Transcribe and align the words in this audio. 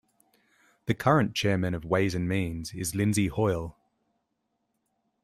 The 0.87 0.95
current 0.95 1.35
Chairman 1.35 1.75
of 1.75 1.85
Ways 1.85 2.15
and 2.15 2.27
Means 2.27 2.73
is 2.73 2.95
Lindsay 2.95 3.27
Hoyle. 3.27 3.77